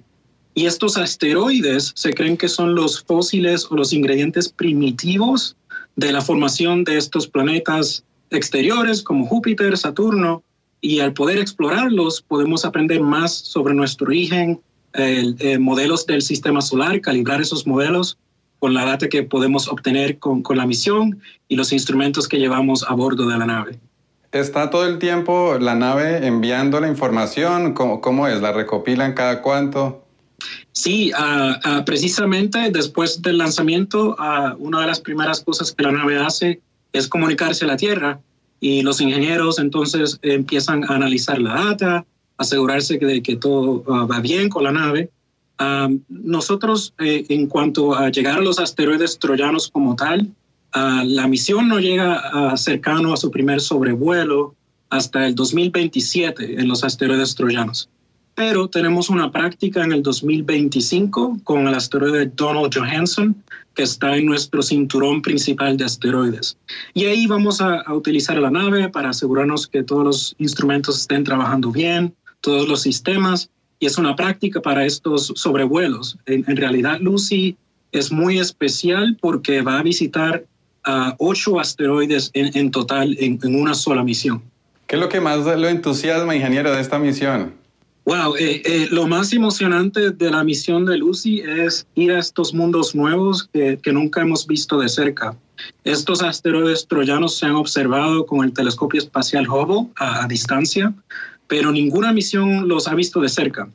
Y 0.54 0.64
estos 0.64 0.96
asteroides 0.96 1.92
se 1.94 2.14
creen 2.14 2.38
que 2.38 2.48
son 2.48 2.74
los 2.74 3.02
fósiles 3.02 3.66
o 3.70 3.76
los 3.76 3.92
ingredientes 3.92 4.48
primitivos 4.48 5.54
de 5.96 6.12
la 6.12 6.22
formación 6.22 6.82
de 6.82 6.96
estos 6.96 7.26
planetas 7.26 8.04
exteriores 8.30 9.02
como 9.02 9.26
Júpiter, 9.26 9.76
Saturno, 9.76 10.42
y 10.80 11.00
al 11.00 11.12
poder 11.12 11.38
explorarlos 11.38 12.22
podemos 12.22 12.64
aprender 12.64 13.00
más 13.00 13.34
sobre 13.34 13.74
nuestro 13.74 14.06
origen, 14.06 14.60
eh, 14.96 15.58
modelos 15.58 16.06
del 16.06 16.22
sistema 16.22 16.60
solar, 16.60 17.00
calibrar 17.00 17.40
esos 17.40 17.66
modelos 17.66 18.18
con 18.58 18.74
la 18.74 18.84
data 18.84 19.08
que 19.08 19.22
podemos 19.22 19.68
obtener 19.68 20.18
con, 20.18 20.42
con 20.42 20.56
la 20.56 20.66
misión 20.66 21.20
y 21.48 21.56
los 21.56 21.72
instrumentos 21.72 22.26
que 22.28 22.38
llevamos 22.38 22.84
a 22.88 22.94
bordo 22.94 23.28
de 23.28 23.38
la 23.38 23.46
nave. 23.46 23.78
¿Está 24.32 24.70
todo 24.70 24.86
el 24.86 24.98
tiempo 24.98 25.56
la 25.58 25.74
nave 25.74 26.26
enviando 26.26 26.80
la 26.80 26.88
información? 26.88 27.72
¿Cómo, 27.72 28.28
es? 28.28 28.40
¿La 28.40 28.52
recopilan 28.52 29.14
cada 29.14 29.40
cuánto? 29.40 30.04
Sí, 30.72 31.10
ah, 31.16 31.58
ah, 31.64 31.82
precisamente 31.86 32.70
después 32.70 33.22
del 33.22 33.38
lanzamiento, 33.38 34.16
uh, 34.18 34.54
una 34.58 34.80
de 34.82 34.86
las 34.88 35.00
primeras 35.00 35.40
cosas 35.40 35.72
que 35.72 35.82
la 35.82 35.92
nave 35.92 36.18
hace 36.18 36.60
es 36.92 37.08
comunicarse 37.08 37.64
a 37.64 37.68
la 37.68 37.76
Tierra 37.76 38.20
y 38.60 38.82
los 38.82 39.00
ingenieros 39.00 39.58
entonces 39.58 40.18
empiezan 40.22 40.84
a 40.84 40.96
analizar 40.96 41.38
la 41.38 41.54
data, 41.54 42.06
asegurarse 42.38 42.98
de 42.98 43.22
que 43.22 43.36
todo 43.36 43.82
va 43.84 44.20
bien 44.20 44.48
con 44.48 44.64
la 44.64 44.72
nave. 44.72 45.10
nosotros, 46.08 46.94
eh, 46.98 47.24
en 47.28 47.46
cuanto 47.46 47.94
a 47.94 48.10
llegar 48.10 48.38
a 48.38 48.42
los 48.42 48.58
asteroides 48.58 49.18
troyanos 49.18 49.70
como 49.70 49.96
tal, 49.96 50.30
la 50.74 51.26
misión 51.26 51.68
no 51.68 51.78
llega 51.78 52.16
a 52.16 52.56
cercano 52.56 53.14
a 53.14 53.16
su 53.16 53.30
primer 53.30 53.60
sobrevuelo 53.60 54.54
hasta 54.90 55.26
el 55.26 55.34
2027 55.34 56.60
en 56.60 56.68
los 56.68 56.84
asteroides 56.84 57.34
troyanos. 57.34 57.88
Pero 58.34 58.68
tenemos 58.68 59.08
una 59.08 59.32
práctica 59.32 59.82
en 59.82 59.92
el 59.92 60.02
2025 60.02 61.38
con 61.42 61.66
el 61.66 61.74
asteroide 61.74 62.30
Donald 62.36 62.70
Johansson, 62.74 63.34
que 63.74 63.82
está 63.82 64.16
en 64.16 64.26
nuestro 64.26 64.62
cinturón 64.62 65.22
principal 65.22 65.76
de 65.76 65.84
asteroides. 65.84 66.58
Y 66.92 67.06
ahí 67.06 67.26
vamos 67.26 67.62
a, 67.62 67.82
utilizar 67.94 68.36
la 68.38 68.50
nave 68.50 68.90
para 68.90 69.10
asegurarnos 69.10 69.66
que 69.66 69.82
todos 69.82 70.04
los 70.04 70.36
instrumentos 70.38 71.00
estén 71.00 71.24
trabajando 71.24 71.70
bien, 71.70 72.14
todos 72.46 72.68
los 72.68 72.82
sistemas, 72.82 73.50
y 73.80 73.86
es 73.86 73.98
una 73.98 74.14
práctica 74.14 74.62
para 74.62 74.86
estos 74.86 75.32
sobrevuelos. 75.34 76.16
En, 76.26 76.56
realidad, 76.56 77.00
Lucy 77.00 77.56
es 77.90 78.12
muy 78.12 78.38
especial 78.38 79.18
porque 79.20 79.62
va 79.62 79.80
a 79.80 79.82
visitar 79.82 80.44
a 80.84 81.16
ocho 81.18 81.58
asteroides 81.58 82.30
en, 82.34 82.70
total 82.70 83.16
en, 83.18 83.40
una 83.52 83.74
sola 83.74 84.04
misión. 84.04 84.44
¿Qué 84.86 84.94
es 84.94 85.00
lo 85.00 85.08
que 85.08 85.20
más 85.20 85.44
lo 85.44 85.68
entusiasma, 85.68 86.36
ingeniero, 86.36 86.70
de 86.70 86.80
esta 86.80 87.00
misión? 87.00 87.54
Wow, 88.04 88.36
eh, 88.36 88.62
eh, 88.64 88.86
lo 88.92 89.08
más 89.08 89.32
emocionante 89.32 90.12
de 90.12 90.30
la 90.30 90.44
misión 90.44 90.86
de 90.86 90.98
Lucy 90.98 91.40
es 91.40 91.84
ir 91.96 92.12
a 92.12 92.20
estos 92.20 92.54
mundos 92.54 92.94
nuevos 92.94 93.48
que, 93.52 93.80
que, 93.82 93.92
nunca 93.92 94.20
hemos 94.20 94.46
visto 94.46 94.78
de 94.78 94.88
cerca. 94.88 95.36
Estos 95.82 96.22
asteroides 96.22 96.86
troyanos 96.86 97.36
se 97.36 97.46
han 97.46 97.56
observado 97.56 98.24
con 98.24 98.44
el 98.44 98.52
telescopio 98.52 99.00
espacial 99.00 99.48
Hubble 99.48 99.90
a, 99.96 100.28
distancia, 100.28 100.94
pero 101.48 101.72
ninguna 101.72 102.12
misión 102.12 102.68
los 102.68 102.88
ha 102.88 102.94
visto 102.94 103.20
de 103.20 103.28
cerca. 103.28 103.68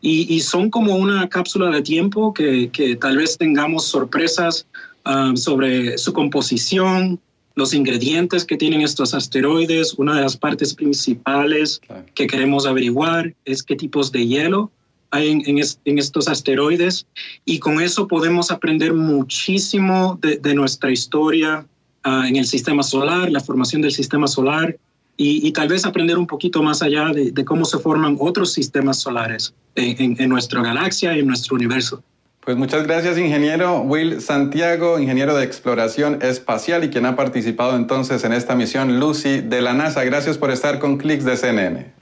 Y, 0.00 0.32
y 0.32 0.40
son 0.40 0.70
como 0.70 0.94
una 0.94 1.28
cápsula 1.28 1.70
de 1.70 1.82
tiempo 1.82 2.32
que, 2.32 2.70
que 2.70 2.94
tal 2.94 3.16
vez 3.16 3.36
tengamos 3.36 3.84
sorpresas 3.84 4.66
Um, 5.08 5.36
sobre 5.36 5.96
su 5.96 6.12
composición, 6.12 7.18
los 7.54 7.72
ingredientes 7.72 8.44
que 8.44 8.58
tienen 8.58 8.82
estos 8.82 9.14
asteroides. 9.14 9.94
Una 9.94 10.14
de 10.14 10.20
las 10.20 10.36
partes 10.36 10.74
principales 10.74 11.80
que 12.14 12.26
queremos 12.26 12.66
averiguar 12.66 13.34
es 13.46 13.62
qué 13.62 13.74
tipos 13.74 14.12
de 14.12 14.26
hielo 14.26 14.70
hay 15.10 15.30
en, 15.30 15.98
estos 15.98 16.28
asteroides 16.28 17.06
y 17.46 17.58
con 17.58 17.80
eso 17.80 18.06
podemos 18.06 18.50
aprender 18.50 18.92
muchísimo 18.92 20.18
de, 20.20 20.54
nuestra 20.54 20.90
historia 20.90 21.64
uh, 22.04 22.24
en 22.24 22.36
el 22.36 22.44
sistema 22.44 22.82
solar, 22.82 23.30
la 23.30 23.40
formación 23.40 23.80
del 23.80 23.92
sistema 23.92 24.26
solar 24.26 24.76
y, 25.20 25.50
tal 25.50 25.66
vez 25.66 25.84
aprender 25.84 26.16
un 26.16 26.28
poquito 26.28 26.62
más 26.62 26.80
allá 26.80 27.10
de, 27.12 27.44
cómo 27.44 27.64
se 27.64 27.78
forman 27.78 28.16
otros 28.20 28.52
sistemas 28.52 29.00
solares 29.00 29.52
en, 29.74 30.16
en 30.16 30.28
nuestra 30.28 30.62
galaxia 30.62 31.16
y 31.16 31.20
en 31.20 31.26
nuestro 31.26 31.56
universo. 31.56 32.04
Pues 32.40 32.56
muchas 32.56 32.86
gracias, 32.86 33.18
ingeniero 33.18 33.80
Will 33.80 34.22
Santiago, 34.22 34.98
ingeniero 35.00 35.36
de 35.36 35.44
exploración 35.44 36.20
espacial 36.22 36.84
y 36.84 36.88
quien 36.88 37.04
ha 37.04 37.16
participado 37.16 37.74
entonces 37.74 38.22
en 38.22 38.32
esta 38.32 38.54
misión 38.54 39.00
Lucy 39.00 39.40
de 39.40 39.60
la 39.60 39.74
NASA. 39.74 40.04
Gracias 40.04 40.38
por 40.38 40.52
estar 40.52 40.78
con 40.78 40.98
Clicks 40.98 41.24
de 41.24 41.36
CNN. 41.36 41.92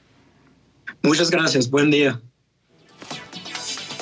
Muchas 1.02 1.30
gracias, 1.30 1.70
buen 1.70 1.90
día. 1.90 2.20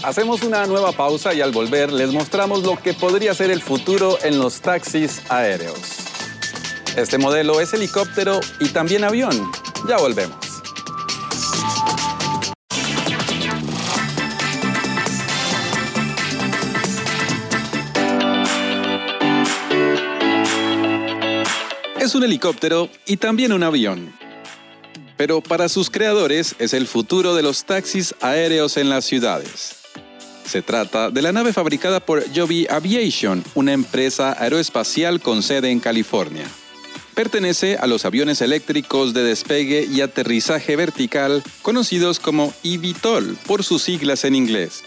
Hacemos 0.02 0.42
una 0.42 0.66
nueva 0.66 0.90
pausa 0.90 1.32
y 1.32 1.40
al 1.40 1.52
volver 1.52 1.92
les 1.92 2.12
mostramos 2.12 2.64
lo 2.64 2.76
que 2.76 2.94
podría 2.94 3.32
ser 3.32 3.52
el 3.52 3.62
futuro 3.62 4.18
en 4.24 4.38
los 4.38 4.60
taxis 4.60 5.22
aéreos. 5.30 6.03
Este 6.96 7.18
modelo 7.18 7.60
es 7.60 7.74
helicóptero 7.74 8.40
y 8.60 8.68
también 8.68 9.02
avión. 9.02 9.50
Ya 9.88 9.96
volvemos. 9.96 10.36
Es 21.98 22.14
un 22.14 22.22
helicóptero 22.22 22.88
y 23.06 23.16
también 23.16 23.52
un 23.52 23.64
avión. 23.64 24.14
Pero 25.16 25.40
para 25.40 25.68
sus 25.68 25.90
creadores 25.90 26.54
es 26.60 26.74
el 26.74 26.86
futuro 26.86 27.34
de 27.34 27.42
los 27.42 27.64
taxis 27.64 28.14
aéreos 28.20 28.76
en 28.76 28.88
las 28.88 29.04
ciudades. 29.04 29.78
Se 30.46 30.62
trata 30.62 31.10
de 31.10 31.22
la 31.22 31.32
nave 31.32 31.52
fabricada 31.52 31.98
por 31.98 32.22
Joby 32.32 32.68
Aviation, 32.70 33.42
una 33.56 33.72
empresa 33.72 34.36
aeroespacial 34.38 35.20
con 35.20 35.42
sede 35.42 35.70
en 35.72 35.80
California. 35.80 36.46
Pertenece 37.14 37.76
a 37.76 37.86
los 37.86 38.04
aviones 38.04 38.40
eléctricos 38.40 39.14
de 39.14 39.22
despegue 39.22 39.86
y 39.88 40.00
aterrizaje 40.00 40.74
vertical, 40.74 41.44
conocidos 41.62 42.18
como 42.18 42.52
eVTOL 42.64 43.36
por 43.46 43.62
sus 43.62 43.82
siglas 43.82 44.24
en 44.24 44.34
inglés. 44.34 44.82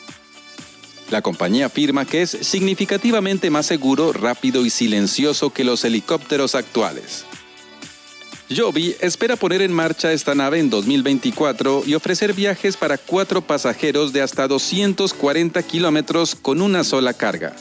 La 1.09 1.21
compañía 1.21 1.67
afirma 1.67 2.03
que 2.03 2.21
es 2.21 2.31
significativamente 2.31 3.49
más 3.49 3.65
seguro, 3.65 4.11
rápido 4.11 4.65
y 4.65 4.69
silencioso 4.69 5.51
que 5.51 5.63
los 5.63 5.85
helicópteros 5.85 6.53
actuales. 6.53 7.23
Joby 8.53 8.95
espera 8.99 9.37
poner 9.37 9.61
en 9.61 9.71
marcha 9.71 10.11
esta 10.11 10.35
nave 10.35 10.59
en 10.59 10.69
2024 10.69 11.83
y 11.85 11.95
ofrecer 11.95 12.33
viajes 12.33 12.75
para 12.75 12.97
cuatro 12.97 13.41
pasajeros 13.41 14.11
de 14.11 14.21
hasta 14.21 14.47
240 14.47 15.63
kilómetros 15.63 16.35
con 16.35 16.61
una 16.61 16.83
sola 16.83 17.13
carga. 17.13 17.55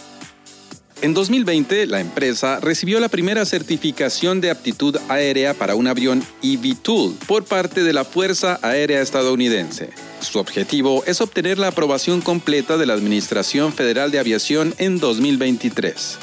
En 1.02 1.12
2020, 1.12 1.86
la 1.86 2.00
empresa 2.00 2.58
recibió 2.58 3.00
la 3.00 3.10
primera 3.10 3.44
certificación 3.44 4.40
de 4.40 4.50
aptitud 4.50 4.96
aérea 5.08 5.52
para 5.52 5.74
un 5.74 5.88
avión 5.88 6.24
eVTOL 6.42 7.14
por 7.26 7.44
parte 7.44 7.84
de 7.84 7.92
la 7.92 8.04
Fuerza 8.04 8.58
Aérea 8.62 9.02
Estadounidense. 9.02 9.90
Su 10.20 10.38
objetivo 10.38 11.04
es 11.06 11.20
obtener 11.20 11.58
la 11.58 11.68
aprobación 11.68 12.22
completa 12.22 12.78
de 12.78 12.86
la 12.86 12.94
Administración 12.94 13.74
Federal 13.74 14.10
de 14.10 14.20
Aviación 14.20 14.74
en 14.78 14.98
2023. 14.98 16.16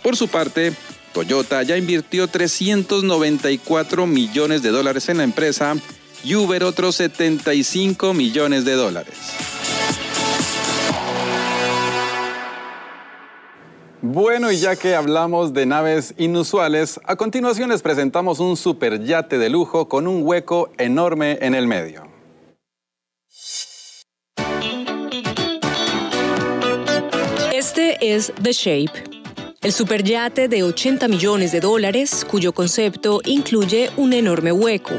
Por 0.00 0.16
su 0.16 0.28
parte, 0.28 0.72
Toyota 1.12 1.60
ya 1.64 1.76
invirtió 1.76 2.28
394 2.28 4.06
millones 4.06 4.62
de 4.62 4.68
dólares 4.68 5.08
en 5.08 5.18
la 5.18 5.24
empresa 5.24 5.74
y 6.22 6.36
Uber 6.36 6.62
otros 6.62 6.94
75 6.96 8.14
millones 8.14 8.64
de 8.64 8.74
dólares. 8.74 9.16
Bueno, 14.06 14.52
y 14.52 14.58
ya 14.58 14.76
que 14.76 14.94
hablamos 14.94 15.54
de 15.54 15.64
naves 15.64 16.12
inusuales, 16.18 17.00
a 17.04 17.16
continuación 17.16 17.70
les 17.70 17.80
presentamos 17.80 18.38
un 18.38 18.54
superyate 18.58 19.38
de 19.38 19.48
lujo 19.48 19.88
con 19.88 20.06
un 20.06 20.22
hueco 20.22 20.70
enorme 20.76 21.38
en 21.40 21.54
el 21.54 21.66
medio. 21.66 22.02
Este 27.54 27.96
es 28.14 28.30
The 28.42 28.52
Shape, 28.52 28.92
el 29.62 29.72
superyate 29.72 30.48
de 30.48 30.64
80 30.64 31.08
millones 31.08 31.52
de 31.52 31.60
dólares 31.60 32.26
cuyo 32.30 32.52
concepto 32.52 33.22
incluye 33.24 33.88
un 33.96 34.12
enorme 34.12 34.52
hueco. 34.52 34.96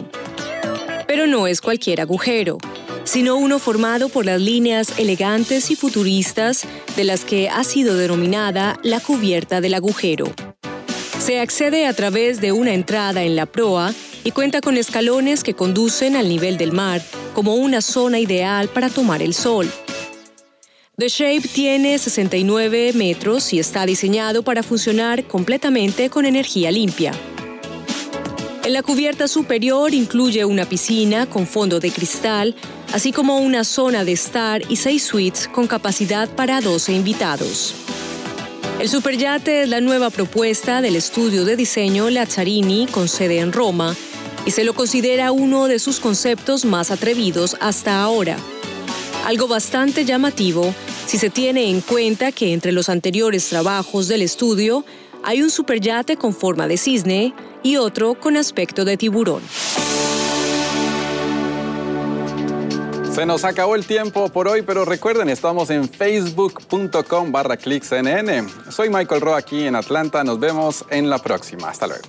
Pero 1.06 1.28
no 1.28 1.46
es 1.46 1.62
cualquier 1.62 2.02
agujero 2.02 2.58
sino 3.06 3.38
uno 3.38 3.60
formado 3.60 4.10
por 4.10 4.26
las 4.26 4.42
líneas 4.42 5.00
elegantes 5.00 5.72
y 5.72 5.76
futuristas 5.76 6.66
de 6.98 7.04
las 7.06 7.24
que 7.24 7.50
ha 7.50 7.64
sido 7.64 7.96
denominada 7.96 8.78
la 8.84 9.00
cubierta 9.00 9.62
del 9.62 9.76
agujero. 9.76 10.26
Se 11.20 11.40
accede 11.40 11.88
a 11.88 11.94
través 11.94 12.42
de 12.42 12.52
una 12.52 12.74
entrada 12.74 13.24
en 13.24 13.36
la 13.36 13.46
proa 13.46 13.94
y 14.24 14.32
cuenta 14.32 14.60
con 14.60 14.76
escalones 14.76 15.44
que 15.44 15.54
conducen 15.54 16.16
al 16.16 16.28
nivel 16.28 16.58
del 16.58 16.72
mar 16.72 17.02
como 17.34 17.56
una 17.56 17.82
zona 17.82 18.20
ideal 18.20 18.68
para 18.68 18.90
tomar 18.90 19.22
el 19.22 19.34
sol. 19.34 19.72
The 20.98 21.10
Shape 21.10 21.48
tiene 21.50 21.98
69 21.98 22.94
metros 22.94 23.54
y 23.54 23.60
está 23.60 23.86
diseñado 23.86 24.44
para 24.44 24.64
funcionar 24.64 25.26
completamente 25.26 26.10
con 26.10 26.26
energía 26.26 26.72
limpia. 26.72 27.12
En 28.64 28.74
la 28.74 28.82
cubierta 28.82 29.28
superior 29.28 29.94
incluye 29.94 30.44
una 30.46 30.66
piscina 30.66 31.30
con 31.30 31.46
fondo 31.46 31.80
de 31.80 31.92
cristal 31.92 32.56
así 32.96 33.12
como 33.12 33.40
una 33.40 33.66
zona 33.66 34.06
de 34.06 34.14
estar 34.14 34.62
y 34.72 34.78
seis 34.78 35.04
suites 35.04 35.50
con 35.50 35.68
capacidad 35.68 36.30
para 36.30 36.62
12 36.62 36.94
invitados. 36.94 37.76
El 38.80 38.88
superyate 38.88 39.64
es 39.64 39.70
la 39.70 39.82
nueva 39.82 40.10
propuesta 40.10 40.80
del 40.80 40.96
estudio 40.96 41.44
de 41.44 41.58
diseño 41.58 42.10
Lazzarini 42.10 42.88
con 42.90 43.10
sede 43.10 43.40
en 43.40 43.52
Roma 43.52 43.94
y 44.46 44.52
se 44.52 44.64
lo 44.64 44.74
considera 44.74 45.34
uno 45.34 45.68
de 45.68 45.80
sus 45.80 46.00
conceptos 46.00 46.64
más 46.64 46.90
atrevidos 46.90 47.58
hasta 47.60 48.02
ahora. 48.02 48.38
Algo 49.26 49.50
bastante 49.50 50.06
llamativo 50.06 50.74
si 51.06 51.18
se 51.18 51.30
tiene 51.30 51.70
en 51.70 51.82
cuenta 51.82 52.32
que 52.32 52.54
entre 52.54 52.72
los 52.72 52.88
anteriores 52.88 53.50
trabajos 53.50 54.08
del 54.08 54.22
estudio 54.22 54.86
hay 55.22 55.42
un 55.42 55.50
superyate 55.50 56.16
con 56.16 56.34
forma 56.34 56.66
de 56.66 56.78
cisne 56.78 57.34
y 57.62 57.76
otro 57.76 58.18
con 58.18 58.38
aspecto 58.38 58.86
de 58.86 58.96
tiburón. 58.96 59.42
Se 63.16 63.26
nos 63.26 63.46
acabó 63.46 63.76
el 63.76 63.86
tiempo 63.86 64.28
por 64.28 64.50
hoy, 64.50 64.62
pero 64.62 64.84
recuerden, 64.84 65.30
estamos 65.30 65.70
en 65.70 65.88
facebook.com 65.88 67.32
barra 67.32 67.56
clickcnn. 67.56 68.50
Soy 68.70 68.90
Michael 68.90 69.22
Rowe 69.22 69.38
aquí 69.38 69.66
en 69.66 69.78
Atlanta. 69.78 70.22
Nos 70.26 70.38
vemos 70.38 70.84
en 70.90 71.10
la 71.10 71.18
próxima. 71.20 71.70
Hasta 71.70 71.88
luego. 71.88 72.04